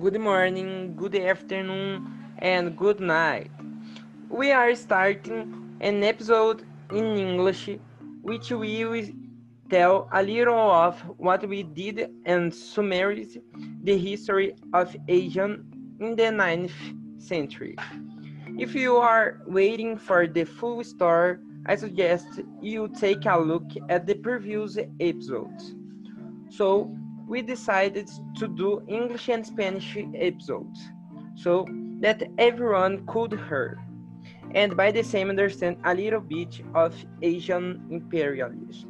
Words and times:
good 0.00 0.18
morning, 0.18 0.94
good 0.96 1.14
afternoon, 1.14 2.10
and 2.38 2.74
good 2.74 3.00
night. 3.00 3.50
We 4.30 4.50
are 4.50 4.74
starting 4.74 5.76
an 5.82 6.02
episode 6.02 6.64
in 6.90 7.04
English, 7.18 7.68
which 8.22 8.50
we 8.50 8.86
will 8.86 9.08
tell 9.68 10.08
a 10.10 10.22
little 10.22 10.70
of 10.72 10.98
what 11.18 11.46
we 11.46 11.62
did 11.62 12.10
and 12.24 12.54
summarize 12.54 13.36
the 13.82 13.98
history 13.98 14.54
of 14.72 14.96
Asia 15.06 15.58
in 16.00 16.16
the 16.16 16.32
9th 16.32 16.72
century. 17.18 17.76
If 18.58 18.74
you 18.74 18.96
are 18.96 19.42
waiting 19.46 19.98
for 19.98 20.26
the 20.26 20.44
full 20.44 20.82
story, 20.82 21.36
I 21.66 21.76
suggest 21.76 22.40
you 22.62 22.88
take 22.98 23.26
a 23.26 23.38
look 23.38 23.68
at 23.90 24.06
the 24.06 24.14
previous 24.14 24.78
episodes. 24.98 25.74
So, 26.48 26.96
we 27.30 27.40
decided 27.42 28.10
to 28.34 28.48
do 28.48 28.82
English 28.88 29.28
and 29.28 29.46
Spanish 29.46 29.96
episodes 30.14 30.80
so 31.36 31.64
that 32.00 32.18
everyone 32.38 33.06
could 33.06 33.32
hear 33.48 33.78
and 34.52 34.76
by 34.76 34.90
the 34.90 35.04
same 35.04 35.30
understand 35.30 35.76
a 35.84 35.94
little 35.94 36.20
bit 36.20 36.60
of 36.74 36.92
Asian 37.22 37.86
imperialism. 37.88 38.88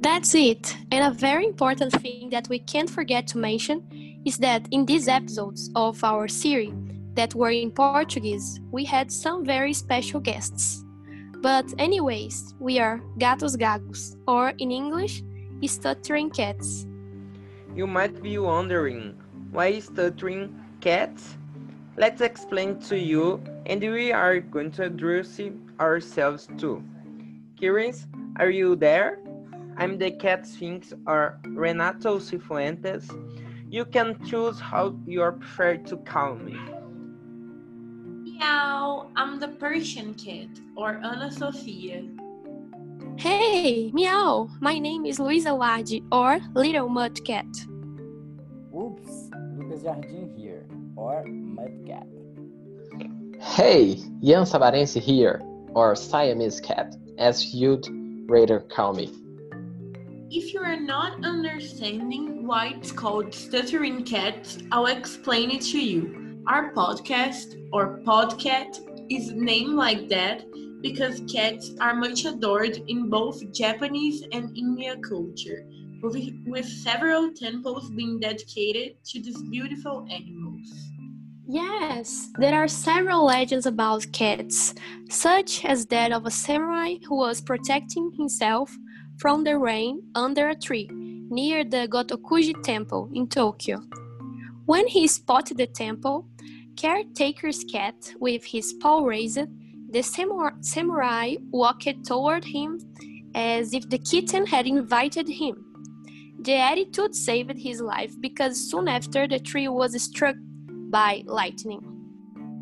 That's 0.00 0.34
it. 0.34 0.74
And 0.90 1.04
a 1.04 1.10
very 1.10 1.44
important 1.44 1.92
thing 1.92 2.30
that 2.30 2.48
we 2.48 2.60
can't 2.60 2.88
forget 2.88 3.26
to 3.28 3.38
mention 3.38 3.76
is 4.24 4.38
that 4.38 4.66
in 4.70 4.86
these 4.86 5.06
episodes 5.06 5.70
of 5.76 6.02
our 6.02 6.26
series 6.28 6.72
that 7.12 7.34
were 7.34 7.50
in 7.50 7.70
Portuguese, 7.70 8.58
we 8.70 8.84
had 8.84 9.12
some 9.12 9.44
very 9.44 9.74
special 9.74 10.18
guests. 10.18 10.82
But 11.42 11.66
anyways, 11.78 12.54
we 12.58 12.78
are 12.78 13.02
gatos 13.18 13.56
gagos, 13.56 14.16
or 14.26 14.54
in 14.58 14.70
English, 14.70 15.22
stuttering 15.66 16.30
cats. 16.30 16.86
You 17.74 17.88
might 17.88 18.22
be 18.22 18.38
wondering, 18.38 19.20
why 19.50 19.66
is 19.66 19.86
stuttering 19.86 20.54
cats? 20.80 21.36
Let's 21.96 22.20
explain 22.20 22.78
to 22.82 22.96
you 22.96 23.42
and 23.66 23.80
we 23.80 24.12
are 24.12 24.38
going 24.38 24.70
to 24.72 24.84
introduce 24.84 25.40
ourselves 25.80 26.48
too. 26.56 26.84
Kirins, 27.60 28.06
are 28.38 28.50
you 28.50 28.76
there? 28.76 29.18
I'm 29.76 29.98
the 29.98 30.12
cat 30.12 30.46
sphinx 30.46 30.92
or 31.04 31.40
Renato 31.48 32.18
Cifuentes. 32.20 33.10
You 33.68 33.84
can 33.84 34.24
choose 34.24 34.60
how 34.60 34.94
you 35.04 35.28
prefer 35.32 35.76
to 35.78 35.96
call 35.96 36.36
me. 36.36 36.56
Meow, 38.22 39.10
I'm 39.16 39.40
the 39.40 39.48
Persian 39.48 40.14
cat 40.14 40.46
or 40.76 41.00
Ana 41.02 41.32
Sofia. 41.32 42.04
Hey, 43.16 43.90
meow! 43.92 44.50
My 44.60 44.78
name 44.78 45.06
is 45.06 45.20
Luisa 45.20 45.50
Wardi, 45.50 46.02
or 46.10 46.40
Little 46.54 46.88
Mud 46.88 47.24
Cat. 47.24 47.46
Oops, 48.74 49.30
Lucas 49.56 49.82
Jardim 49.82 50.36
here, 50.36 50.66
or 50.96 51.24
Mud 51.24 51.72
Cat. 51.86 52.06
Hey, 53.40 54.00
Ian 54.22 54.44
Sabarense 54.44 55.00
here, 55.00 55.40
or 55.74 55.94
Siamese 55.94 56.60
Cat, 56.60 56.96
as 57.18 57.54
you'd 57.54 57.86
rather 58.28 58.60
call 58.60 58.92
me. 58.92 59.12
If 60.30 60.52
you 60.52 60.60
are 60.60 60.80
not 60.80 61.24
understanding 61.24 62.46
why 62.46 62.74
it's 62.76 62.90
called 62.90 63.32
Stuttering 63.32 64.04
Cat, 64.04 64.56
I'll 64.72 64.86
explain 64.86 65.52
it 65.52 65.62
to 65.72 65.78
you. 65.78 66.42
Our 66.48 66.74
podcast, 66.74 67.56
or 67.72 68.00
Podcat, 68.00 68.80
is 69.08 69.32
named 69.32 69.74
like 69.74 70.08
that 70.08 70.44
because 70.84 71.22
cats 71.32 71.72
are 71.80 71.94
much 71.94 72.26
adored 72.26 72.76
in 72.88 73.08
both 73.08 73.50
Japanese 73.52 74.22
and 74.32 74.54
Indian 74.56 75.02
culture, 75.02 75.64
with, 76.02 76.30
with 76.46 76.66
several 76.66 77.32
temples 77.32 77.90
being 77.90 78.20
dedicated 78.20 79.02
to 79.02 79.22
these 79.22 79.42
beautiful 79.44 80.06
animals. 80.10 80.68
Yes, 81.46 82.28
there 82.38 82.54
are 82.54 82.68
several 82.68 83.24
legends 83.24 83.64
about 83.64 84.12
cats, 84.12 84.74
such 85.08 85.64
as 85.64 85.86
that 85.86 86.12
of 86.12 86.26
a 86.26 86.30
samurai 86.30 86.96
who 87.08 87.16
was 87.16 87.40
protecting 87.40 88.12
himself 88.12 88.70
from 89.16 89.42
the 89.42 89.56
rain 89.56 90.02
under 90.14 90.50
a 90.50 90.54
tree 90.54 90.90
near 90.92 91.64
the 91.64 91.88
Gotokuji 91.88 92.62
Temple 92.62 93.08
in 93.14 93.26
Tokyo. 93.26 93.80
When 94.66 94.86
he 94.86 95.08
spotted 95.08 95.56
the 95.56 95.66
temple, 95.66 96.28
caretaker's 96.76 97.64
cat 97.64 97.94
with 98.20 98.44
his 98.44 98.74
paw 98.74 99.02
raised 99.02 99.48
the 99.94 100.02
samurai 100.02 101.36
walked 101.52 102.04
toward 102.04 102.44
him 102.44 102.80
as 103.36 103.72
if 103.72 103.88
the 103.88 103.98
kitten 103.98 104.44
had 104.44 104.66
invited 104.66 105.28
him. 105.28 105.54
The 106.40 106.56
attitude 106.56 107.14
saved 107.14 107.56
his 107.56 107.80
life 107.80 108.12
because 108.20 108.70
soon 108.70 108.88
after 108.88 109.28
the 109.28 109.38
tree 109.38 109.68
was 109.68 110.00
struck 110.02 110.34
by 110.90 111.22
lightning. 111.26 111.80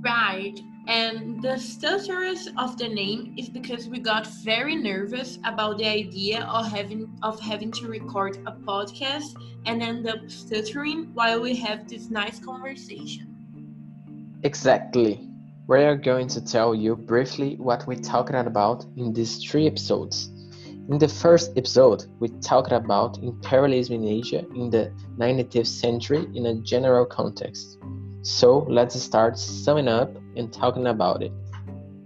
Right, 0.04 0.60
and 0.88 1.40
the 1.40 1.56
stutterers 1.56 2.50
of 2.58 2.76
the 2.76 2.88
name 2.88 3.34
is 3.38 3.48
because 3.48 3.88
we 3.88 3.98
got 3.98 4.26
very 4.44 4.76
nervous 4.76 5.38
about 5.46 5.78
the 5.78 5.86
idea 5.86 6.44
of 6.44 6.70
having 6.70 7.08
of 7.22 7.40
having 7.40 7.72
to 7.72 7.88
record 7.88 8.36
a 8.46 8.52
podcast 8.52 9.32
and 9.64 9.82
end 9.82 10.06
up 10.06 10.30
stuttering 10.30 11.14
while 11.14 11.40
we 11.40 11.56
have 11.56 11.88
this 11.88 12.10
nice 12.10 12.38
conversation. 12.40 13.26
Exactly. 14.42 15.31
We 15.68 15.84
are 15.84 15.94
going 15.94 16.26
to 16.28 16.44
tell 16.44 16.74
you 16.74 16.96
briefly 16.96 17.54
what 17.54 17.86
we 17.86 17.94
talked 17.94 18.34
about 18.34 18.84
in 18.96 19.12
these 19.12 19.38
three 19.38 19.68
episodes. 19.68 20.28
In 20.88 20.98
the 20.98 21.06
first 21.06 21.56
episode, 21.56 22.04
we 22.18 22.30
talked 22.40 22.72
about 22.72 23.18
imperialism 23.18 23.94
in 23.94 24.04
Asia 24.04 24.40
in 24.56 24.70
the 24.70 24.92
19th 25.18 25.68
century 25.68 26.26
in 26.34 26.46
a 26.46 26.54
general 26.62 27.06
context. 27.06 27.78
So 28.22 28.66
let's 28.68 29.00
start 29.00 29.38
summing 29.38 29.86
up 29.86 30.10
and 30.34 30.52
talking 30.52 30.88
about 30.88 31.22
it. 31.22 31.32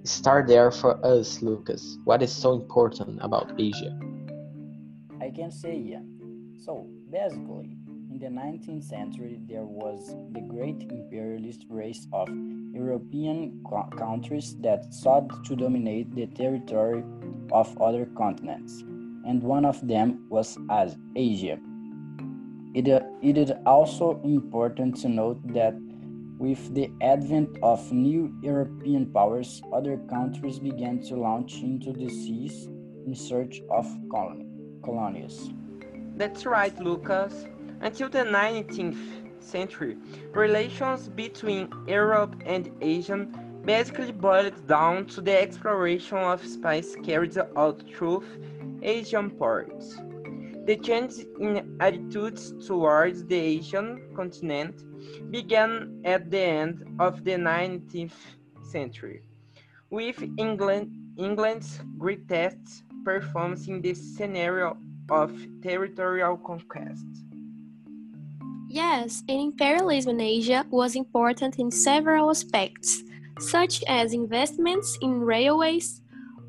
Start 0.05 0.47
there 0.47 0.71
for 0.71 1.03
us, 1.05 1.41
Lucas. 1.41 1.97
What 2.05 2.23
is 2.23 2.31
so 2.31 2.53
important 2.53 3.21
about 3.23 3.59
Asia? 3.59 3.99
I 5.19 5.31
can 5.31 5.51
say, 5.51 5.79
yeah. 5.79 6.03
So, 6.63 6.87
basically, 7.11 7.79
in 8.17 8.35
the 8.35 8.41
19th 8.41 8.85
century, 8.85 9.39
there 9.47 9.65
was 9.65 10.15
the 10.33 10.41
great 10.41 10.81
imperialist 10.91 11.67
race 11.69 12.07
of 12.15 12.29
European 12.73 13.61
co- 13.69 13.89
countries 13.97 14.57
that 14.61 14.95
sought 14.95 15.45
to 15.45 15.55
dominate 15.55 16.15
the 16.15 16.27
territory 16.29 17.05
of 17.53 17.77
other 17.81 18.07
continents, 18.17 18.81
and 19.27 19.43
one 19.43 19.67
of 19.67 19.87
them 19.87 20.27
was 20.31 20.57
as 20.71 20.97
Asia. 21.15 21.59
It, 22.75 22.89
it 23.23 23.37
is 23.37 23.53
also 23.67 24.21
important 24.25 24.97
to 25.03 25.09
note 25.09 25.41
that 25.53 25.75
with 26.39 26.75
the 26.75 26.91
advent 27.03 27.59
of 27.63 27.93
new 27.93 28.35
European 28.43 29.13
powers, 29.13 29.61
other 29.75 29.99
countries 30.09 30.59
began 30.59 31.03
to 31.03 31.17
launch 31.17 31.57
into 31.57 31.93
the 31.93 32.09
seas 32.09 32.67
in 33.07 33.15
search 33.15 33.61
of 33.71 33.87
colonies. 34.11 35.51
That's 36.17 36.47
right, 36.47 36.79
Lucas. 36.81 37.47
Until 37.81 38.09
the 38.09 38.25
19th 38.25 39.43
century, 39.43 39.97
relations 40.33 41.09
between 41.09 41.69
Europe 41.87 42.35
and 42.45 42.71
Asia 42.81 43.27
basically 43.65 44.13
boiled 44.13 44.67
down 44.67 45.07
to 45.07 45.21
the 45.21 45.41
exploration 45.41 46.19
of 46.19 46.45
spice 46.45 46.97
carried 47.05 47.37
out 47.57 47.83
through 47.95 48.23
Asian 48.83 49.31
ports. 49.31 49.97
The 50.67 50.77
change 50.77 51.15
in 51.41 51.77
attitudes 51.81 52.53
towards 52.67 53.25
the 53.25 53.37
Asian 53.37 54.03
continent 54.17 54.83
began 55.31 56.01
at 56.05 56.31
the 56.31 56.41
end 56.41 56.85
of 56.99 57.25
the 57.25 57.33
19th 57.33 58.19
century, 58.63 59.23
with 59.91 60.23
England, 60.39 60.93
England's 61.17 61.81
greatest 61.99 62.85
performance 63.05 63.69
in 63.69 63.81
the 63.81 63.95
scenario 63.95 64.77
of 65.09 65.31
territorial 65.63 66.37
conquest. 66.39 67.26
Yes, 68.77 69.23
and 69.27 69.41
imperialism 69.41 70.17
in 70.17 70.21
Asia 70.21 70.67
was 70.69 70.97
important 70.97 71.59
in 71.59 71.71
several 71.71 72.29
aspects, 72.29 73.03
such 73.39 73.83
as 73.89 74.13
investments 74.13 74.99
in 75.01 75.23
railways, 75.23 76.03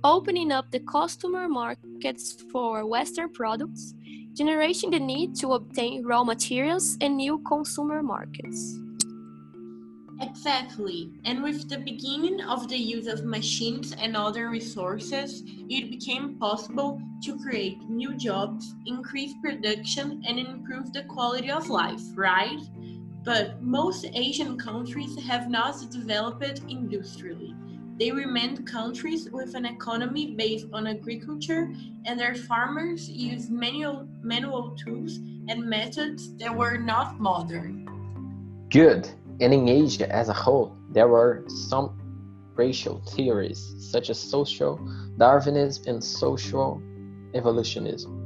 opening 0.03 0.51
up 0.51 0.69
the 0.69 0.81
customer 0.81 1.47
markets 1.47 2.35
for 2.51 2.85
Western 2.85 3.29
products, 3.29 3.93
generating 4.33 4.91
the 4.91 4.99
need 4.99 5.35
to 5.37 5.53
obtain 5.53 6.03
raw 6.03 6.25
materials 6.25 6.97
and 6.99 7.15
new 7.15 7.39
consumer 7.47 8.03
markets. 8.03 8.77
Exactly. 10.19 11.11
And 11.25 11.43
with 11.43 11.69
the 11.69 11.77
beginning 11.77 12.41
of 12.41 12.67
the 12.67 12.77
use 12.77 13.07
of 13.07 13.23
machines 13.23 13.93
and 13.99 14.17
other 14.17 14.49
resources, 14.49 15.43
it 15.69 15.91
became 15.91 16.39
possible 16.39 17.01
to 17.23 17.37
create 17.39 17.77
new 17.89 18.15
jobs, 18.15 18.73
increase 18.85 19.33
production, 19.41 20.23
and 20.27 20.39
improve 20.39 20.91
the 20.91 21.03
quality 21.03 21.51
of 21.51 21.69
life, 21.69 22.01
right? 22.15 22.59
But 23.23 23.61
most 23.61 24.05
Asian 24.13 24.57
countries 24.57 25.21
have 25.23 25.49
not 25.49 25.91
developed 25.91 26.61
industrially. 26.67 27.53
They 27.99 28.11
remained 28.11 28.67
countries 28.67 29.29
with 29.31 29.55
an 29.55 29.65
economy 29.65 30.35
based 30.35 30.67
on 30.71 30.87
agriculture, 30.87 31.73
and 32.05 32.19
their 32.19 32.35
farmers 32.35 33.09
used 33.09 33.51
manual, 33.51 34.07
manual 34.21 34.75
tools 34.77 35.17
and 35.49 35.65
methods 35.65 36.35
that 36.37 36.55
were 36.55 36.77
not 36.77 37.19
modern. 37.19 37.87
Good. 38.69 39.09
And 39.39 39.53
in 39.53 39.67
Asia 39.67 40.11
as 40.13 40.29
a 40.29 40.33
whole, 40.33 40.75
there 40.89 41.07
were 41.07 41.43
some 41.47 41.99
racial 42.55 43.01
theories 43.01 43.75
such 43.77 44.09
as 44.09 44.19
social 44.19 44.79
Darwinism 45.17 45.83
and 45.87 46.03
social 46.03 46.81
evolutionism. 47.33 48.23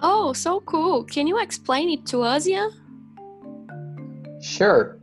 Oh, 0.00 0.32
so 0.32 0.60
cool. 0.60 1.04
Can 1.04 1.26
you 1.26 1.38
explain 1.40 1.90
it 1.90 2.06
to 2.06 2.22
us, 2.22 2.46
yeah? 2.46 2.68
Sure. 4.40 4.98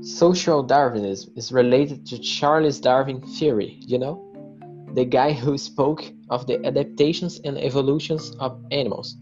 Social 0.00 0.62
Darwinism 0.62 1.32
is 1.36 1.52
related 1.52 2.06
to 2.06 2.18
Charles 2.18 2.80
Darwin 2.80 3.20
theory, 3.20 3.78
you 3.80 3.98
know? 3.98 4.20
The 4.94 5.04
guy 5.04 5.32
who 5.32 5.58
spoke 5.58 6.04
of 6.30 6.46
the 6.46 6.64
adaptations 6.64 7.40
and 7.44 7.58
evolutions 7.58 8.34
of 8.40 8.58
animals. 8.70 9.16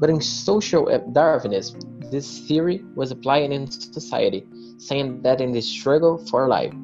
But 0.00 0.10
in 0.10 0.20
social 0.20 0.86
Darwinism, 1.12 1.80
this 2.10 2.40
theory 2.48 2.84
was 2.94 3.10
applied 3.10 3.52
in 3.52 3.70
society, 3.70 4.46
saying 4.78 5.22
that 5.22 5.40
in 5.40 5.52
the 5.52 5.60
struggle 5.60 6.18
for 6.18 6.48
life, 6.48 6.74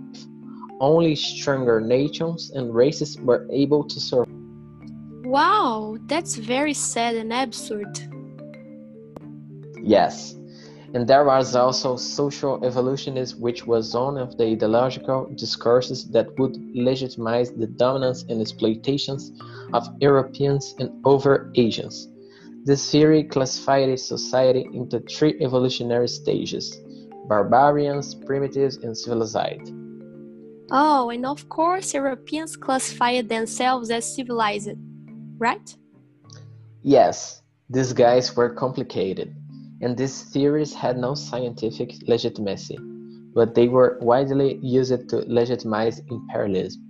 only 0.80 1.14
stronger 1.14 1.80
nations 1.80 2.50
and 2.54 2.74
races 2.74 3.18
were 3.20 3.46
able 3.50 3.84
to 3.84 4.00
survive. 4.00 4.28
Wow, 5.24 5.96
that's 6.06 6.36
very 6.36 6.74
sad 6.74 7.16
and 7.16 7.32
absurd. 7.32 7.98
Yes, 9.82 10.34
and 10.94 11.08
there 11.08 11.24
was 11.24 11.56
also 11.56 11.96
social 11.96 12.64
evolutionism, 12.64 13.40
which 13.40 13.66
was 13.66 13.94
one 13.94 14.16
of 14.16 14.36
the 14.38 14.44
ideological 14.44 15.28
discourses 15.34 16.08
that 16.10 16.38
would 16.38 16.56
legitimize 16.72 17.50
the 17.50 17.66
dominance 17.66 18.24
and 18.28 18.40
exploitations 18.40 19.32
of 19.72 19.88
Europeans 20.00 20.74
and 20.78 20.90
over 21.04 21.50
Asians. 21.56 22.08
This 22.64 22.90
theory 22.90 23.24
classified 23.24 23.98
society 23.98 24.68
into 24.72 25.00
three 25.00 25.36
evolutionary 25.40 26.08
stages 26.08 26.80
barbarians, 27.28 28.14
primitives, 28.14 28.76
and 28.76 28.96
civilized. 28.96 29.72
Oh, 30.70 31.10
and 31.10 31.26
of 31.26 31.48
course, 31.48 31.94
Europeans 31.94 32.56
classified 32.56 33.28
themselves 33.28 33.90
as 33.90 34.14
civilized, 34.14 34.76
right? 35.38 35.76
Yes, 36.82 37.42
these 37.68 37.92
guys 37.92 38.34
were 38.36 38.50
complicated 38.50 39.34
and 39.80 39.96
these 39.96 40.22
theories 40.22 40.72
had 40.72 40.96
no 40.96 41.14
scientific 41.14 41.92
legitimacy, 42.06 42.78
but 43.34 43.54
they 43.54 43.68
were 43.68 43.98
widely 44.00 44.58
used 44.62 45.08
to 45.10 45.16
legitimize 45.26 46.00
imperialism. 46.10 46.82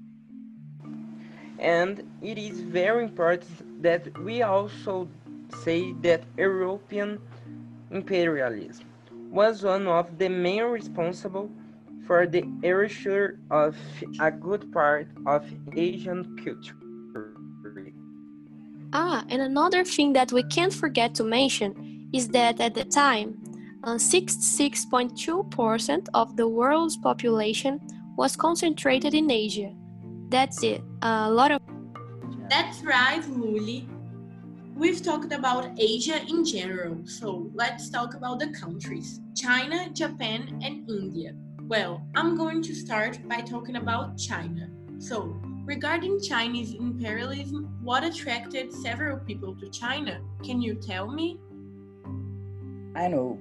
And 1.59 2.05
it 2.23 2.39
is 2.39 2.61
very 2.61 3.05
important 3.05 3.83
that 3.83 4.17
we 4.19 4.43
also 4.43 5.09
say 5.65 5.93
that 6.03 6.23
European 6.37 7.19
imperialism 7.91 8.87
was 9.35 9.63
one 9.65 9.89
of 9.89 10.17
the 10.17 10.29
main 10.29 10.63
responsible 10.63 11.51
for 12.07 12.25
the 12.27 12.45
erasure 12.63 13.41
of 13.51 13.77
a 14.21 14.31
good 14.31 14.73
part 14.73 15.09
of 15.27 15.45
Asian 15.77 16.37
culture. 16.37 16.77
Ah, 18.93 19.25
and 19.29 19.43
another 19.43 19.85
thing 19.85 20.13
that 20.13 20.31
we 20.31 20.45
can't 20.45 20.73
forget 20.73 21.17
to 21.17 21.25
mention 21.25 22.09
is 22.13 22.29
that 22.29 22.61
at 22.61 22.75
the 22.75 22.85
time, 22.85 23.43
66.2% 23.83 25.91
uh, 25.91 26.03
of 26.15 26.37
the 26.37 26.47
world's 26.47 26.97
population 26.97 27.81
was 28.17 28.37
concentrated 28.37 29.15
in 29.15 29.29
Asia. 29.31 29.75
That's 30.29 30.63
it. 30.63 30.81
A 31.03 31.29
lot 31.29 31.51
of. 31.51 31.61
That's 32.49 32.85
right, 32.85 33.21
Luli. 33.23 33.89
We've 34.77 35.01
talked 35.01 35.33
about 35.33 35.71
Asia 35.79 36.21
in 36.29 36.45
general, 36.45 37.07
so 37.07 37.49
let's 37.55 37.89
talk 37.91 38.15
about 38.15 38.41
the 38.41 38.49
countries 38.49 39.21
China, 39.37 39.89
Japan, 39.93 40.61
and 40.65 40.91
India. 40.91 41.33
Well, 41.63 42.05
I'm 42.17 42.37
going 42.37 42.61
to 42.63 42.75
start 42.75 43.21
by 43.29 43.41
talking 43.41 43.77
about 43.77 44.19
China. 44.19 44.69
So, 44.99 45.41
regarding 45.65 46.21
Chinese 46.21 46.75
imperialism, 46.75 47.79
what 47.83 48.03
attracted 48.03 48.73
several 48.73 49.19
people 49.19 49.55
to 49.61 49.71
China? 49.71 50.21
Can 50.45 50.61
you 50.61 50.75
tell 50.75 51.07
me? 51.07 51.39
I 52.97 53.07
know. 53.07 53.39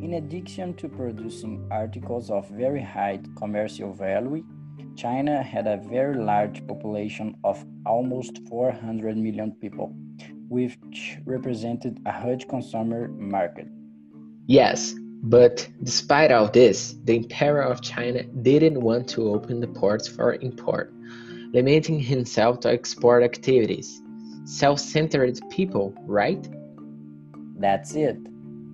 In 0.00 0.14
addition 0.14 0.74
to 0.74 0.88
producing 0.88 1.66
articles 1.72 2.30
of 2.30 2.48
very 2.50 2.82
high 2.82 3.18
commercial 3.36 3.92
value, 3.92 4.44
China 4.94 5.42
had 5.42 5.66
a 5.66 5.78
very 5.78 6.16
large 6.16 6.64
population 6.68 7.34
of 7.42 7.64
almost 7.84 8.38
400 8.48 9.16
million 9.16 9.50
people, 9.60 9.92
which 10.48 11.18
represented 11.24 12.00
a 12.06 12.12
huge 12.22 12.48
consumer 12.48 13.08
market. 13.08 13.68
Yes, 14.46 14.94
but 15.22 15.68
despite 15.82 16.30
all 16.30 16.48
this, 16.48 16.94
the 17.04 17.16
Emperor 17.16 17.62
of 17.62 17.80
China 17.80 18.22
didn't 18.42 18.80
want 18.80 19.08
to 19.10 19.32
open 19.34 19.60
the 19.60 19.66
ports 19.66 20.06
for 20.06 20.34
import, 20.34 20.92
limiting 21.52 21.98
himself 21.98 22.60
to 22.60 22.70
export 22.70 23.24
activities. 23.24 24.00
Self 24.44 24.78
centered 24.78 25.40
people, 25.50 25.94
right? 26.06 26.48
That's 27.58 27.94
it. 27.94 28.18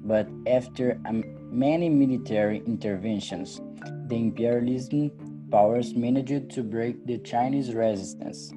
But 0.07 0.29
after 0.47 1.01
um, 1.07 1.23
many 1.51 1.89
military 1.89 2.63
interventions, 2.67 3.61
the 4.09 4.17
imperialism 4.17 5.11
powers 5.51 5.95
managed 5.95 6.51
to 6.51 6.63
break 6.63 7.07
the 7.07 7.19
Chinese 7.19 7.73
resistance. 7.73 8.53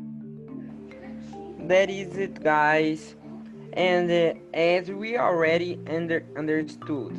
That 1.68 1.90
is 1.90 2.16
it, 2.16 2.44
guys. 2.44 3.16
And 3.74 4.12
uh, 4.12 4.40
as 4.54 4.92
we 4.92 5.18
already 5.18 5.80
under 5.90 6.24
understood 6.38 7.14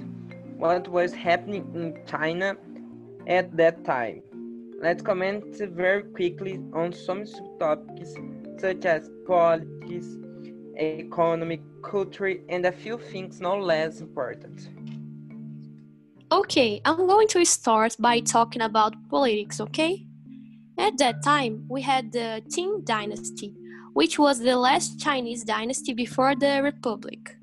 what 0.56 0.86
was 0.86 1.12
happening 1.12 1.68
in 1.74 1.98
China 2.06 2.56
at 3.26 3.56
that 3.56 3.84
time, 3.84 4.22
let's 4.80 5.02
comment 5.02 5.56
very 5.56 6.04
quickly 6.04 6.60
on 6.72 6.92
some 6.92 7.24
subtopics 7.24 8.14
such 8.60 8.84
as 8.84 9.10
politics, 9.26 10.06
economic, 10.78 11.60
culture, 11.82 12.36
and 12.48 12.66
a 12.66 12.72
few 12.72 12.98
things 12.98 13.40
no 13.40 13.56
less 13.58 14.00
important. 14.00 14.70
Okay, 16.30 16.80
I'm 16.84 17.08
going 17.08 17.26
to 17.28 17.44
start 17.44 17.96
by 17.98 18.20
talking 18.20 18.62
about 18.62 18.94
politics, 19.10 19.60
okay? 19.60 20.06
At 20.78 20.98
that 20.98 21.24
time, 21.24 21.66
we 21.68 21.82
had 21.82 22.12
the 22.12 22.42
Qing 22.48 22.84
dynasty, 22.84 23.54
which 23.96 24.18
was 24.18 24.40
the 24.40 24.54
last 24.54 25.00
Chinese 25.00 25.42
dynasty 25.42 25.94
before 25.94 26.34
the 26.36 26.60
Republic. 26.62 27.34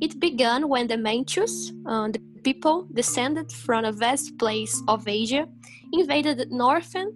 It 0.00 0.18
began 0.18 0.70
when 0.70 0.86
the 0.86 0.96
Manchus, 0.96 1.70
uh, 1.84 2.08
the 2.08 2.20
people 2.42 2.88
descended 2.94 3.52
from 3.52 3.84
a 3.84 3.92
vast 3.92 4.38
place 4.38 4.82
of 4.88 5.06
Asia, 5.06 5.46
invaded 5.92 6.50
northern 6.50 7.08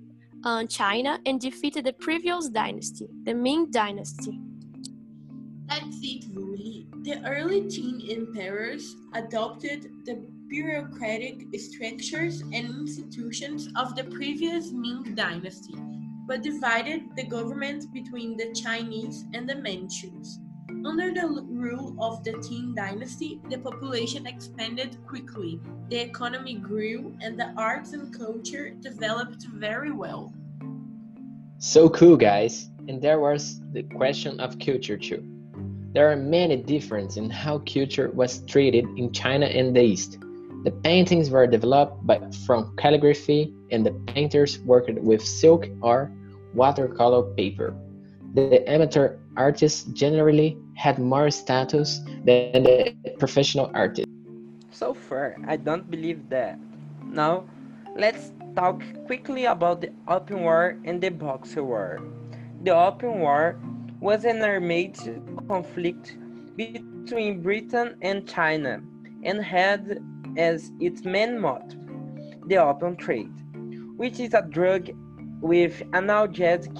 uh, 0.44 0.64
China 0.66 1.18
and 1.24 1.40
defeated 1.40 1.86
the 1.86 1.94
previous 1.94 2.50
dynasty, 2.50 3.08
the 3.24 3.32
Ming 3.32 3.70
dynasty. 3.70 4.38
That's 5.66 5.96
it, 6.02 6.22
Luli. 6.34 6.84
The 7.02 7.16
early 7.26 7.62
Qing 7.62 8.12
emperors 8.12 8.94
adopted 9.14 9.90
the 10.04 10.16
bureaucratic 10.48 11.46
structures 11.58 12.42
and 12.42 12.64
institutions 12.82 13.70
of 13.76 13.96
the 13.96 14.04
previous 14.04 14.70
Ming 14.70 15.14
dynasty, 15.14 15.76
but 16.30 16.42
divided 16.42 17.02
the 17.16 17.24
government 17.24 17.92
between 17.92 18.36
the 18.36 18.52
Chinese 18.54 19.24
and 19.34 19.50
the 19.50 19.56
Manchus. 19.56 20.38
Under 20.86 21.12
the 21.12 21.26
rule 21.26 21.96
of 21.98 22.22
the 22.22 22.34
Qing 22.34 22.76
dynasty, 22.76 23.40
the 23.50 23.58
population 23.58 24.28
expanded 24.28 24.96
quickly, 25.08 25.60
the 25.88 25.98
economy 25.98 26.54
grew, 26.54 27.16
and 27.20 27.36
the 27.36 27.52
arts 27.56 27.94
and 27.94 28.16
culture 28.16 28.70
developed 28.80 29.44
very 29.58 29.90
well. 29.90 30.32
So 31.58 31.88
cool, 31.90 32.16
guys! 32.16 32.70
And 32.86 33.02
there 33.02 33.18
was 33.18 33.60
the 33.72 33.82
question 33.82 34.38
of 34.38 34.56
culture 34.60 34.96
too. 34.96 35.24
There 35.92 36.12
are 36.12 36.16
many 36.16 36.58
differences 36.58 37.16
in 37.16 37.28
how 37.28 37.58
culture 37.58 38.12
was 38.14 38.44
treated 38.44 38.84
in 38.96 39.10
China 39.10 39.46
and 39.46 39.74
the 39.74 39.82
East. 39.82 40.18
The 40.62 40.70
paintings 40.84 41.28
were 41.28 41.48
developed 41.48 42.06
by, 42.06 42.20
from 42.46 42.76
calligraphy, 42.76 43.52
and 43.72 43.84
the 43.84 43.94
painters 44.14 44.60
worked 44.60 44.94
with 45.00 45.26
silk 45.26 45.66
or 45.82 46.12
watercolor 46.54 47.22
paper. 47.34 47.74
The 48.34 48.68
amateur 48.68 49.16
artists 49.36 49.84
generally 49.92 50.56
had 50.74 50.98
more 50.98 51.30
status 51.30 51.98
than 52.24 52.62
the 52.62 52.94
professional 53.18 53.70
artists. 53.74 54.10
So 54.70 54.94
far, 54.94 55.36
I 55.46 55.56
don't 55.56 55.90
believe 55.90 56.28
that. 56.30 56.58
Now, 57.04 57.44
let's 57.96 58.32
talk 58.54 58.82
quickly 59.06 59.44
about 59.44 59.80
the 59.80 59.90
Opium 60.08 60.42
War 60.42 60.78
and 60.84 61.00
the 61.00 61.10
Boxer 61.10 61.64
War. 61.64 62.00
The 62.62 62.74
Opium 62.74 63.20
War 63.20 63.58
was 64.00 64.24
an 64.24 64.42
armed 64.42 64.96
conflict 65.48 66.16
between 66.56 67.42
Britain 67.42 67.96
and 68.00 68.26
China 68.26 68.80
and 69.22 69.42
had 69.42 70.02
as 70.36 70.72
its 70.80 71.04
main 71.04 71.38
motive 71.38 71.80
the 72.46 72.56
opium 72.56 72.96
trade, 72.96 73.32
which 73.96 74.18
is 74.18 74.34
a 74.34 74.42
drug 74.42 74.90
with 75.40 75.82
analgesic 75.92 76.76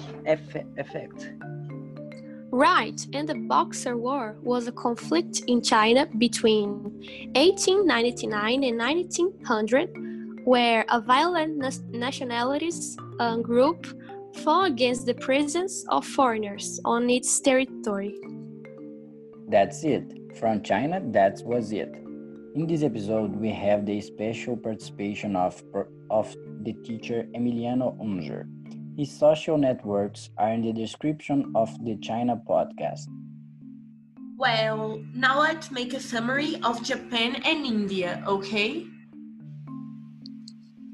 effect. 0.77 1.31
Right, 2.53 2.99
and 3.13 3.29
the 3.29 3.35
Boxer 3.35 3.95
War 3.95 4.35
was 4.43 4.67
a 4.67 4.73
conflict 4.73 5.43
in 5.47 5.61
China 5.61 6.05
between 6.17 6.83
1899 7.33 8.63
and 8.63 8.77
1900, 8.77 10.45
where 10.45 10.85
a 10.89 10.99
violent 10.99 11.63
nationalist 11.91 12.99
uh, 13.19 13.37
group 13.37 13.87
fought 14.43 14.67
against 14.67 15.05
the 15.05 15.13
presence 15.13 15.85
of 15.87 16.05
foreigners 16.05 16.79
on 16.83 17.09
its 17.09 17.39
territory. 17.39 18.15
That's 19.47 19.83
it. 19.83 20.35
From 20.37 20.61
China, 20.61 21.01
that 21.11 21.41
was 21.45 21.71
it. 21.71 21.93
In 22.55 22.67
this 22.67 22.83
episode, 22.83 23.33
we 23.33 23.49
have 23.51 23.85
the 23.85 24.01
special 24.01 24.57
participation 24.57 25.37
of, 25.37 25.63
of 26.09 26.35
the 26.63 26.73
teacher 26.83 27.27
Emiliano 27.35 27.99
Unger. 27.99 28.47
His 28.97 29.11
social 29.11 29.57
networks 29.57 30.29
are 30.37 30.49
in 30.49 30.61
the 30.61 30.73
description 30.73 31.51
of 31.55 31.69
the 31.83 31.95
China 31.97 32.35
podcast. 32.35 33.07
Well, 34.37 35.01
now 35.13 35.39
let's 35.39 35.71
make 35.71 35.93
a 35.93 35.99
summary 35.99 36.59
of 36.63 36.83
Japan 36.83 37.35
and 37.45 37.65
India, 37.65 38.23
okay? 38.27 38.85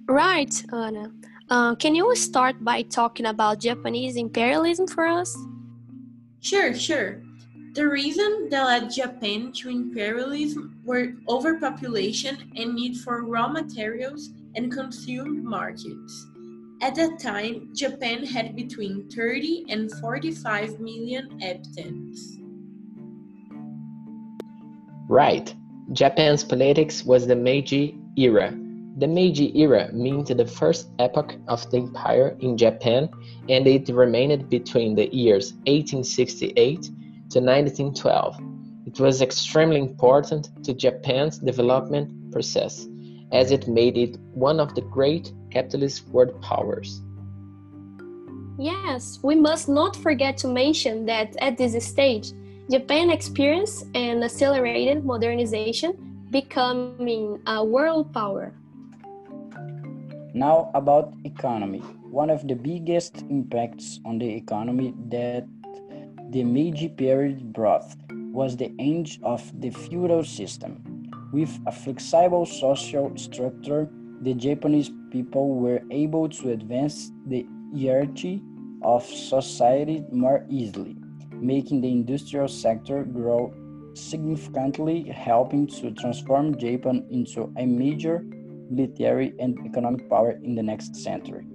Right, 0.08 0.54
Anna. 0.72 1.12
Uh, 1.50 1.76
can 1.76 1.96
you 1.96 2.14
start 2.16 2.64
by 2.64 2.82
talking 2.84 3.26
about 3.26 3.60
Japanese 3.60 4.18
imperialism 4.18 4.88
for 4.88 5.08
us? 5.08 5.36
Sure, 6.42 6.74
sure. 6.74 7.22
The 7.74 7.88
reason 7.88 8.50
that 8.50 8.66
led 8.66 8.92
Japan 8.92 9.52
to 9.58 9.70
imperialism 9.70 10.80
were 10.84 11.14
overpopulation 11.30 12.52
and 12.56 12.76
need 12.76 12.98
for 12.98 13.24
raw 13.24 13.48
materials 13.48 14.30
and 14.58 14.72
consumed 14.72 15.44
markets. 15.44 16.28
At 16.82 16.96
that 16.96 17.20
time, 17.20 17.70
Japan 17.74 18.26
had 18.26 18.56
between 18.56 19.10
30 19.10 19.66
and 19.70 19.92
45 20.02 20.80
million 20.80 21.32
inhabitants. 21.32 22.38
Right. 25.08 25.56
Japan's 25.94 26.44
politics 26.44 27.06
was 27.06 27.26
the 27.26 27.36
Meiji 27.36 27.98
era. 28.18 28.52
The 28.98 29.08
Meiji 29.08 29.58
era 29.58 29.90
means 29.94 30.30
the 30.30 30.46
first 30.46 30.90
epoch 31.00 31.36
of 31.48 31.70
the 31.72 31.78
empire 31.78 32.36
in 32.42 32.58
Japan 32.58 33.10
and 33.48 33.66
it 33.68 33.88
remained 33.90 34.50
between 34.50 34.96
the 34.96 35.08
years 35.16 35.54
1868 35.66 36.82
to 37.30 37.40
1912. 37.40 38.38
It 38.86 39.00
was 39.00 39.22
extremely 39.22 39.80
important 39.80 40.50
to 40.66 40.74
Japan's 40.74 41.38
development 41.38 42.32
process, 42.32 42.88
as 43.32 43.52
it 43.52 43.68
made 43.68 43.98
it 43.98 44.18
one 44.34 44.60
of 44.60 44.76
the 44.76 44.82
great 44.82 45.32
capitalist 45.52 46.08
world 46.10 46.42
powers. 46.42 47.02
Yes, 48.58 49.20
we 49.22 49.36
must 49.36 49.70
not 49.70 49.96
forget 49.96 50.38
to 50.38 50.48
mention 50.48 51.06
that 51.06 51.36
at 51.38 51.58
this 51.58 51.86
stage, 51.86 52.32
Japan 52.72 53.12
experienced 53.12 53.86
an 53.94 54.24
accelerated 54.24 55.06
modernization, 55.06 56.26
becoming 56.32 57.40
a 57.46 57.64
world 57.64 58.12
power. 58.14 58.54
Now 60.34 60.72
about 60.74 61.14
economy. 61.24 61.80
One 62.10 62.30
of 62.30 62.48
the 62.48 62.56
biggest 62.56 63.24
impacts 63.30 64.00
on 64.06 64.18
the 64.18 64.28
economy 64.28 64.94
that 65.10 65.48
the 66.32 66.44
Meiji 66.44 66.90
period 66.90 67.54
brought 67.54 67.86
was 68.34 68.58
the 68.58 68.74
end 68.80 69.18
of 69.24 69.42
the 69.62 69.70
feudal 69.70 70.24
system. 70.24 70.97
With 71.38 71.60
a 71.68 71.72
flexible 71.72 72.48
social 72.48 73.16
structure, 73.16 73.88
the 74.24 74.34
Japanese 74.34 74.90
people 75.12 75.50
were 75.54 75.82
able 75.92 76.28
to 76.30 76.50
advance 76.50 77.12
the 77.28 77.46
hierarchy 77.78 78.42
of 78.82 79.06
society 79.06 80.04
more 80.12 80.48
easily, 80.50 80.96
making 81.32 81.82
the 81.82 81.92
industrial 81.92 82.48
sector 82.48 83.04
grow 83.04 83.54
significantly, 83.94 85.04
helping 85.04 85.68
to 85.78 85.92
transform 85.92 86.58
Japan 86.58 87.06
into 87.12 87.54
a 87.56 87.68
major 87.68 88.26
military 88.72 89.36
and 89.40 89.60
economic 89.64 90.10
power 90.10 90.32
in 90.44 90.56
the 90.56 90.64
next 90.64 90.96
century. 90.96 91.46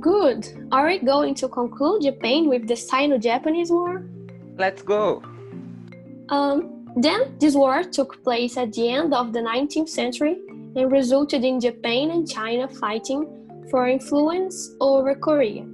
Good. 0.00 0.68
Are 0.72 0.88
we 0.88 0.98
going 0.98 1.36
to 1.36 1.48
conclude 1.48 2.02
Japan 2.02 2.48
with 2.48 2.66
the 2.66 2.74
Sino-Japanese 2.74 3.70
War? 3.70 4.04
Let's 4.58 4.82
go. 4.82 5.22
Um, 6.28 6.75
then 6.96 7.36
this 7.38 7.54
war 7.54 7.82
took 7.84 8.22
place 8.24 8.56
at 8.56 8.72
the 8.72 8.88
end 8.88 9.12
of 9.12 9.32
the 9.32 9.40
19th 9.40 9.88
century 9.88 10.38
and 10.76 10.90
resulted 10.90 11.44
in 11.44 11.60
Japan 11.60 12.10
and 12.10 12.28
China 12.28 12.66
fighting 12.66 13.26
for 13.70 13.86
influence 13.86 14.74
over 14.80 15.14
Korea. 15.14 15.66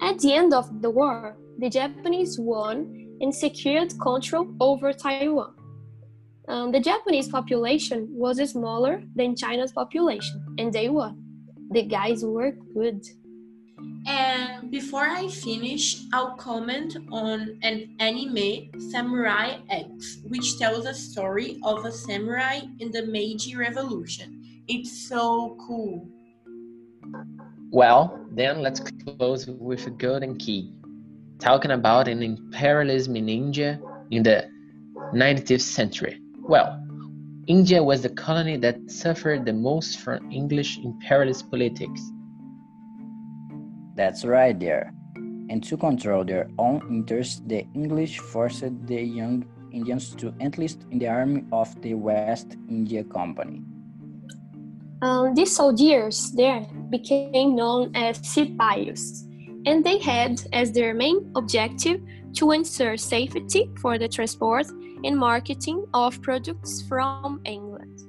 At 0.00 0.18
the 0.20 0.34
end 0.34 0.54
of 0.54 0.82
the 0.82 0.90
war, 0.90 1.36
the 1.58 1.68
Japanese 1.68 2.38
won 2.38 3.16
and 3.20 3.34
secured 3.34 3.98
control 3.98 4.54
over 4.60 4.92
Taiwan. 4.92 5.54
Um, 6.48 6.70
the 6.70 6.80
Japanese 6.80 7.28
population 7.28 8.06
was 8.10 8.38
smaller 8.50 9.02
than 9.16 9.34
China's 9.34 9.72
population, 9.72 10.44
and 10.58 10.72
they 10.72 10.88
won. 10.88 11.22
The 11.70 11.82
guys 11.82 12.24
were 12.24 12.52
good. 12.72 13.04
And 14.06 14.70
before 14.70 15.04
I 15.04 15.26
finish, 15.26 16.04
I'll 16.12 16.36
comment 16.36 16.96
on 17.10 17.58
an 17.62 17.96
anime, 17.98 18.70
Samurai 18.90 19.58
X, 19.68 20.18
which 20.28 20.58
tells 20.58 20.86
a 20.86 20.94
story 20.94 21.58
of 21.64 21.84
a 21.84 21.90
samurai 21.90 22.60
in 22.78 22.92
the 22.92 23.04
Meiji 23.06 23.56
Revolution. 23.56 24.62
It's 24.68 25.08
so 25.08 25.56
cool. 25.66 26.08
Well, 27.72 28.20
then 28.30 28.62
let's 28.62 28.80
close 29.18 29.48
with 29.48 29.86
a 29.88 29.90
golden 29.90 30.36
key, 30.36 30.72
talking 31.40 31.72
about 31.72 32.06
an 32.06 32.22
imperialism 32.22 33.16
in 33.16 33.28
India 33.28 33.80
in 34.12 34.22
the 34.22 34.48
19th 35.14 35.60
century. 35.60 36.20
Well, 36.42 36.80
India 37.48 37.82
was 37.82 38.02
the 38.02 38.10
colony 38.10 38.56
that 38.58 38.88
suffered 38.88 39.46
the 39.46 39.52
most 39.52 39.98
from 39.98 40.30
English 40.30 40.78
imperialist 40.78 41.50
politics 41.50 42.00
that's 43.96 44.24
right 44.24 44.58
there. 44.58 44.92
And 45.48 45.64
to 45.64 45.76
control 45.76 46.24
their 46.24 46.48
own 46.58 46.82
interests, 46.88 47.40
the 47.46 47.66
English 47.74 48.18
forced 48.18 48.86
the 48.86 49.02
young 49.02 49.44
Indians 49.72 50.14
to 50.16 50.32
enlist 50.40 50.84
in 50.90 50.98
the 50.98 51.08
army 51.08 51.44
of 51.52 51.80
the 51.82 51.94
West 51.94 52.56
India 52.68 53.04
Company. 53.04 53.62
Um, 55.02 55.34
these 55.34 55.54
soldiers 55.54 56.32
there 56.32 56.66
became 56.90 57.54
known 57.54 57.94
as 57.94 58.18
Sipayus, 58.20 59.24
and 59.66 59.84
they 59.84 59.98
had 59.98 60.40
as 60.52 60.72
their 60.72 60.94
main 60.94 61.30
objective 61.36 62.00
to 62.34 62.52
ensure 62.52 62.96
safety 62.96 63.70
for 63.80 63.98
the 63.98 64.08
transport 64.08 64.66
and 65.04 65.16
marketing 65.16 65.84
of 65.92 66.20
products 66.22 66.82
from 66.88 67.40
England. 67.44 68.00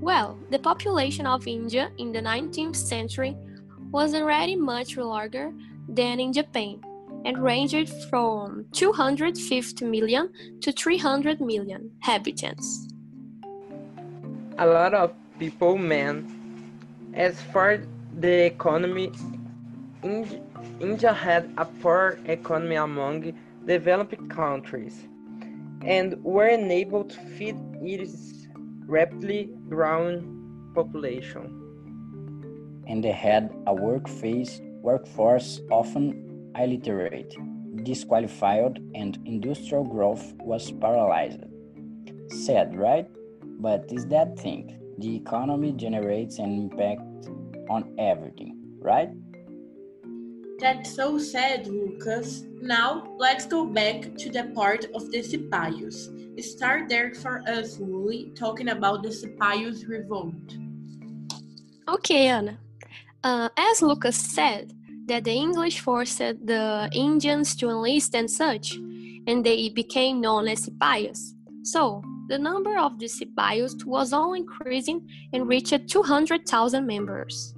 Well, 0.00 0.38
the 0.50 0.58
population 0.58 1.26
of 1.26 1.46
India 1.48 1.90
in 1.98 2.12
the 2.12 2.20
19th 2.20 2.76
century 2.76 3.36
was 3.96 4.12
already 4.12 4.54
much 4.54 4.98
larger 4.98 5.54
than 5.88 6.20
in 6.20 6.30
Japan 6.30 6.78
and 7.24 7.42
ranged 7.42 7.88
from 8.10 8.66
250 8.72 9.86
million 9.86 10.28
to 10.60 10.70
300 10.70 11.40
million 11.40 11.90
inhabitants. 11.96 12.88
A 14.58 14.66
lot 14.66 14.92
of 14.92 15.14
people, 15.38 15.78
man. 15.78 16.14
As 17.14 17.40
for 17.40 17.80
the 18.20 18.44
economy, 18.44 19.12
India 20.02 21.14
had 21.14 21.50
a 21.56 21.64
poor 21.64 22.18
economy 22.26 22.76
among 22.76 23.32
developed 23.64 24.28
countries 24.28 25.08
and 25.86 26.22
were 26.22 26.48
unable 26.48 27.04
to 27.04 27.18
feed 27.38 27.56
its 27.80 28.46
rapidly 28.86 29.48
growing 29.70 30.20
population 30.74 31.65
and 32.86 33.02
they 33.02 33.12
had 33.12 33.50
a 33.66 33.74
workforce, 33.74 34.60
workforce 34.82 35.60
often 35.70 36.52
illiterate, 36.58 37.34
disqualified, 37.82 38.78
and 38.94 39.18
industrial 39.24 39.84
growth 39.84 40.34
was 40.40 40.70
paralyzed. 40.72 41.40
Sad, 42.28 42.76
right? 42.76 43.08
But 43.60 43.86
is 43.90 44.06
that 44.06 44.38
thing? 44.38 44.78
The 44.98 45.16
economy 45.16 45.72
generates 45.72 46.38
an 46.38 46.52
impact 46.52 47.28
on 47.68 47.94
everything, 47.98 48.56
right? 48.80 49.10
That's 50.58 50.94
so 50.94 51.18
sad, 51.18 51.66
Lucas. 51.66 52.44
Now, 52.62 53.14
let's 53.18 53.44
go 53.44 53.66
back 53.66 54.16
to 54.16 54.30
the 54.30 54.44
part 54.54 54.86
of 54.94 55.10
the 55.12 55.18
Sipayus. 55.18 56.42
Start 56.42 56.88
there 56.88 57.12
for 57.14 57.42
us, 57.46 57.76
Luli, 57.76 58.34
talking 58.34 58.70
about 58.70 59.02
the 59.02 59.10
Sipayus 59.10 59.86
revolt. 59.86 60.34
Okay, 61.88 62.28
Anna. 62.28 62.58
Uh, 63.26 63.48
as 63.56 63.82
Lucas 63.82 64.16
said, 64.16 64.72
that 65.06 65.24
the 65.24 65.32
English 65.32 65.80
forced 65.80 66.18
the 66.18 66.88
Indians 66.92 67.56
to 67.56 67.68
enlist 67.68 68.14
and 68.14 68.30
such, 68.30 68.76
and 69.26 69.44
they 69.44 69.68
became 69.68 70.20
known 70.20 70.46
as 70.46 70.64
Sipayus. 70.64 71.34
So, 71.64 72.04
the 72.28 72.38
number 72.38 72.78
of 72.78 73.00
the 73.00 73.06
Sipayus 73.06 73.84
was 73.84 74.12
all 74.12 74.34
increasing 74.34 75.08
and 75.32 75.48
reached 75.48 75.88
200,000 75.88 76.86
members. 76.86 77.52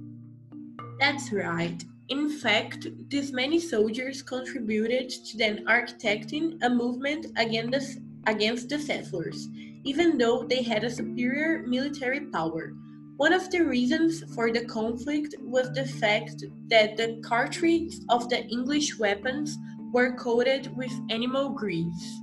That's 1.01 1.31
right. 1.35 1.85
In 2.09 2.31
fact, 2.31 2.87
these 3.11 3.31
many 3.31 3.61
soldiers 3.61 4.23
contributed 4.23 5.11
to 5.11 5.37
then 5.37 5.67
architecting 5.67 6.57
a 6.63 6.71
movement 6.71 7.27
against 7.37 7.73
the, 7.73 8.03
against 8.27 8.71
the 8.71 8.79
settlers, 8.79 9.49
even 9.85 10.17
though 10.17 10.45
they 10.45 10.63
had 10.63 10.85
a 10.85 10.91
superior 10.91 11.63
military 11.67 12.21
power. 12.21 12.73
One 13.19 13.33
of 13.33 13.51
the 13.51 13.67
reasons 13.67 14.23
for 14.33 14.53
the 14.53 14.65
conflict 14.65 15.35
was 15.43 15.73
the 15.73 15.85
fact 15.85 16.45
that 16.71 16.97
the 16.97 17.19
cartridges 17.27 18.07
of 18.11 18.29
the 18.31 18.47
English 18.47 18.97
weapons 18.97 19.59
were 19.93 20.15
coated 20.15 20.71
with 20.77 20.93
animal 21.11 21.51
grease. 21.51 22.21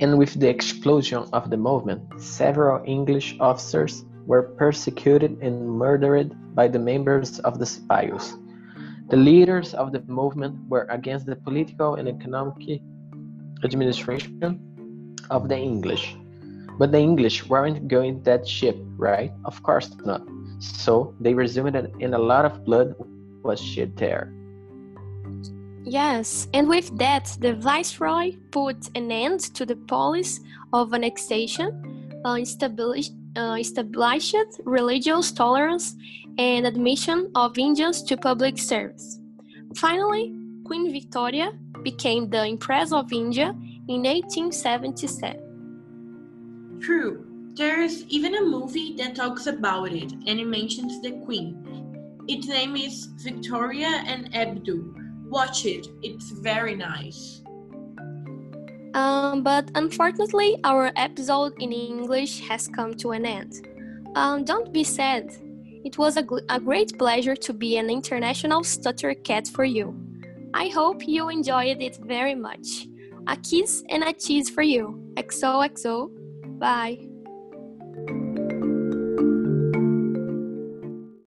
And 0.00 0.18
with 0.18 0.34
the 0.34 0.48
explosion 0.48 1.30
of 1.32 1.48
the 1.48 1.56
movement, 1.56 2.02
several 2.20 2.82
English 2.86 3.36
officers 3.38 4.04
were 4.26 4.50
persecuted 4.58 5.38
and 5.40 5.70
murdered 5.70 6.34
by 6.56 6.66
the 6.66 6.80
members 6.80 7.38
of 7.46 7.60
the 7.60 7.66
Sipayos. 7.66 8.34
The 9.10 9.16
leaders 9.16 9.74
of 9.74 9.92
the 9.92 10.02
movement 10.08 10.58
were 10.68 10.88
against 10.90 11.26
the 11.26 11.36
political 11.36 11.94
and 11.94 12.08
economic 12.08 12.82
administration 13.62 14.58
of 15.30 15.48
the 15.48 15.56
English. 15.56 16.16
But 16.78 16.92
the 16.92 16.98
English 16.98 17.46
weren't 17.46 17.88
going 17.88 18.22
that 18.24 18.46
ship, 18.46 18.76
right? 18.96 19.32
Of 19.44 19.62
course 19.62 19.90
not. 20.04 20.22
So 20.58 21.14
they 21.20 21.34
resumed 21.34 21.76
it, 21.76 21.92
and 22.00 22.14
a 22.14 22.18
lot 22.18 22.44
of 22.44 22.64
blood 22.64 22.94
was 23.42 23.60
shed 23.60 23.96
there. 23.96 24.32
Yes, 25.84 26.48
and 26.52 26.68
with 26.68 26.96
that, 26.98 27.36
the 27.40 27.54
Viceroy 27.54 28.36
put 28.50 28.90
an 28.96 29.12
end 29.12 29.40
to 29.54 29.64
the 29.64 29.76
policy 29.76 30.42
of 30.72 30.92
annexation, 30.92 32.20
uh, 32.24 32.34
established, 32.34 33.12
uh, 33.36 33.56
established 33.58 34.34
religious 34.64 35.30
tolerance, 35.30 35.94
and 36.38 36.66
admission 36.66 37.30
of 37.34 37.56
Indians 37.56 38.02
to 38.02 38.16
public 38.16 38.58
service. 38.58 39.20
Finally, 39.76 40.34
Queen 40.64 40.90
Victoria 40.90 41.52
became 41.82 42.28
the 42.28 42.40
Empress 42.40 42.92
of 42.92 43.12
India 43.12 43.54
in 43.88 44.02
1877. 44.02 45.45
True. 46.80 47.26
There's 47.54 48.04
even 48.04 48.34
a 48.34 48.42
movie 48.42 48.94
that 48.96 49.14
talks 49.16 49.46
about 49.46 49.92
it 49.92 50.12
and 50.12 50.40
it 50.40 50.46
mentions 50.46 51.00
the 51.00 51.12
Queen. 51.24 51.62
Its 52.28 52.48
name 52.48 52.76
is 52.76 53.06
Victoria 53.22 54.02
and 54.06 54.34
Abdul. 54.34 54.94
Watch 55.28 55.64
it, 55.64 55.88
it's 56.02 56.30
very 56.30 56.74
nice. 56.74 57.42
Um, 58.94 59.42
but 59.42 59.70
unfortunately, 59.74 60.58
our 60.64 60.90
episode 60.96 61.54
in 61.60 61.72
English 61.72 62.40
has 62.48 62.66
come 62.68 62.94
to 62.94 63.12
an 63.12 63.26
end. 63.26 63.68
Um, 64.14 64.44
don't 64.44 64.72
be 64.72 64.84
sad. 64.84 65.32
It 65.84 65.98
was 65.98 66.16
a, 66.16 66.26
a 66.48 66.58
great 66.58 66.98
pleasure 66.98 67.36
to 67.36 67.52
be 67.52 67.76
an 67.76 67.90
international 67.90 68.64
stutter 68.64 69.14
cat 69.14 69.46
for 69.46 69.64
you. 69.64 69.94
I 70.54 70.68
hope 70.68 71.06
you 71.06 71.28
enjoyed 71.28 71.82
it 71.82 71.98
very 71.98 72.34
much. 72.34 72.88
A 73.26 73.36
kiss 73.36 73.84
and 73.88 74.02
a 74.02 74.12
cheese 74.12 74.48
for 74.48 74.62
you. 74.62 75.12
XOXO. 75.16 76.10
Bye. 76.58 76.98